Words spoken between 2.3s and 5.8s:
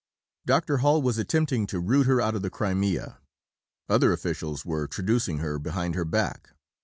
of the Crimea." Other officials were traducing her